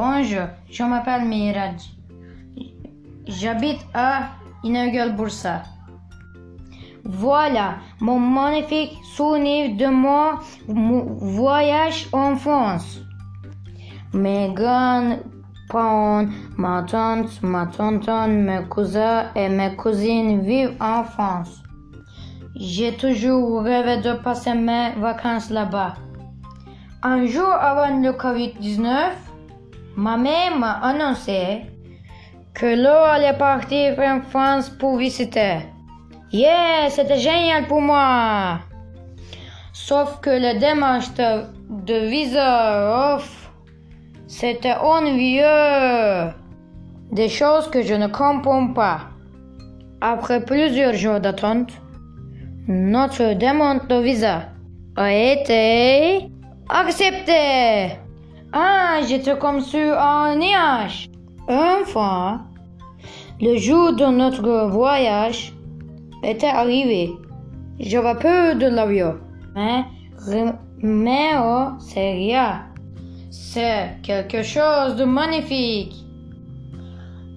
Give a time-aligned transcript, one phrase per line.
[0.00, 1.90] Bonjour, je m'appelle Miraj.
[3.26, 4.28] J'habite à
[4.62, 5.64] Inaugel Bursa.
[7.02, 13.00] Voilà mon magnifique souvenir de mon voyage en France.
[14.14, 21.60] Mes grands-parents, ma tante, ma tonton, mes cousins et mes cousines vivent en France.
[22.54, 25.94] J'ai toujours rêvé de passer mes vacances là-bas.
[27.02, 29.27] Un jour avant le Covid-19,
[29.98, 31.62] ma mère m'a annoncé
[32.54, 35.58] que l'eau allait partir en France pour visiter.
[36.32, 38.60] Yeah, c'était génial pour moi.
[39.72, 43.18] Sauf que le démarche de, visa
[44.28, 46.32] c'était ennuyeux.
[47.10, 49.00] Des choses que je ne comprends pas.
[50.00, 51.72] Après plusieurs jours d'attente,
[52.68, 54.42] notre demande de visa
[54.96, 56.30] a été
[56.68, 57.98] acceptée.
[58.52, 61.10] Ah, j'étais comme sur un nuage.
[61.48, 62.46] Enfin,
[63.40, 65.52] le jour de notre voyage
[66.22, 67.12] était arrivé.
[67.78, 69.18] J'avais peur de l'avion,
[69.54, 69.84] mais,
[70.82, 72.64] mais oh, c'est rien.
[73.30, 76.04] C'est quelque chose de magnifique.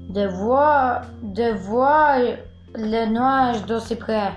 [0.09, 2.20] De voir, de voir
[2.75, 4.31] les nuages d'aussi près.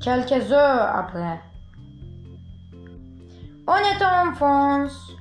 [0.00, 1.40] Quelques heures après.
[3.66, 5.16] On est en France.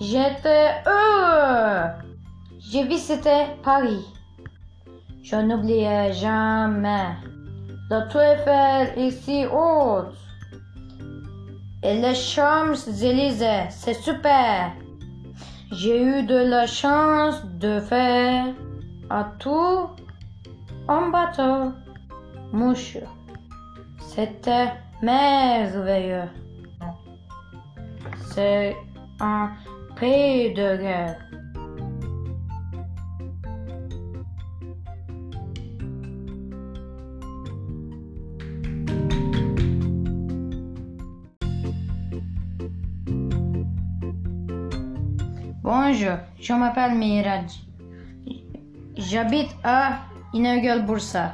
[0.00, 1.90] J'étais heureux.
[2.58, 4.04] J'ai visité Paris.
[5.22, 7.14] Je n'oublierai jamais
[7.88, 10.14] tour Eiffel ici haute.
[11.82, 14.72] Et les Champs-Élysées, c'est super.
[15.72, 18.46] J'ai eu de la chance de faire
[19.10, 19.90] à tout
[20.88, 21.72] en bateau.
[22.52, 22.98] Mouche.
[24.00, 24.72] C'était
[25.02, 26.30] merveilleux.
[28.32, 28.76] C'est
[29.20, 29.50] un
[29.98, 31.16] pays de guerre.
[45.62, 47.46] Bonjour, je m'appelle Miraj.
[48.96, 50.00] J'habite à
[50.32, 51.32] Inaugel Bursa.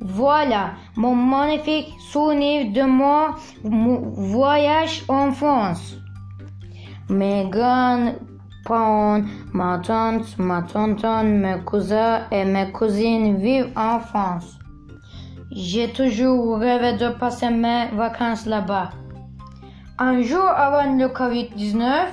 [0.00, 6.01] Voilà mon magnifique souvenir de mon voyage en France.
[7.08, 14.58] Mes grands-parents, ma tante, ma tonton, mes cousins et mes cousines vivent en France.
[15.50, 18.90] J'ai toujours rêvé de passer mes vacances là-bas.
[19.98, 22.06] Un jour avant le Covid-19,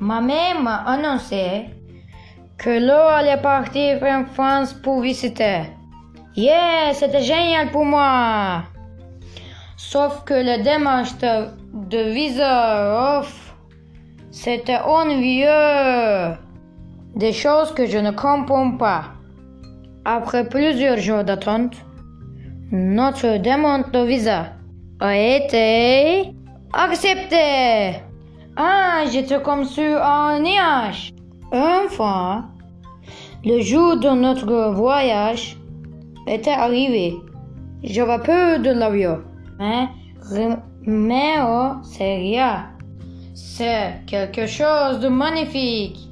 [0.00, 1.70] ma mère m'a annoncé
[2.58, 5.62] que l'eau allait partir en France pour visiter.
[6.36, 8.64] Yeah, c'était génial pour moi.
[9.76, 13.22] Sauf que le démarche de, de visa
[14.30, 16.36] c'était ennuyeux.
[17.16, 19.04] Des choses que je ne comprends pas.
[20.04, 21.74] Après plusieurs jours d'attente,
[22.72, 24.52] notre demande de visa
[25.00, 26.32] a été
[26.72, 28.00] acceptée.
[28.56, 31.12] Ah, j'étais comme sur un nuage.
[31.52, 32.48] Enfin,
[33.44, 35.56] le jour de notre voyage
[36.26, 37.14] était arrivé.
[37.82, 39.20] J'avais peur de l'avion,
[39.58, 39.88] mais,
[40.86, 42.70] mais oh, c'est rien.
[43.60, 46.08] C'est quelque chose de magnifique.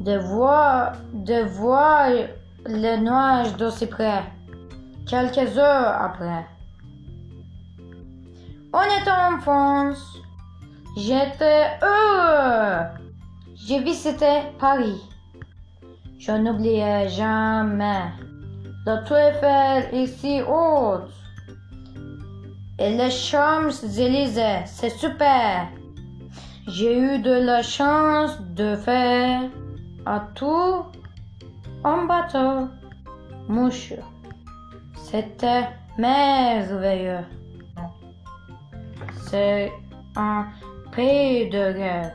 [0.00, 2.08] De voir, de voir
[2.66, 4.24] les nuages d'aussi près.
[5.06, 6.44] Quelques heures après.
[8.72, 10.04] On est en France.
[10.96, 12.86] J'étais heureux.
[13.54, 15.00] J'ai visité Paris.
[16.18, 18.10] Je n'oublierai jamais
[18.84, 21.12] la tour Eiffel ici haute.
[22.80, 25.68] Et les Champs-Élysées, c'est super.
[26.72, 29.50] J'ai eu de la chance de faire
[30.06, 30.84] à tout
[31.82, 32.68] en bateau.
[33.48, 33.94] Mouche.
[34.94, 35.66] C'était
[35.98, 37.26] merveilleux.
[39.28, 39.72] C'est
[40.14, 40.46] un
[40.94, 42.14] pays de guerre.